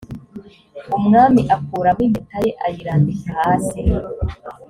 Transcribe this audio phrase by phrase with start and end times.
[0.97, 3.79] umwami akuramo impeta ye ayirambika hasi